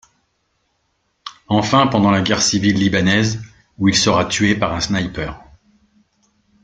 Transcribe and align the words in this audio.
Enfin 1.47 1.85
pendant 1.85 2.09
la 2.09 2.21
guerre 2.23 2.41
civile 2.41 2.73
libanaise 2.79 3.39
où 3.77 3.87
il 3.87 3.95
sera 3.95 4.25
tué 4.25 4.55
par 4.55 4.73
un 4.73 4.79
sniper. 4.79 5.39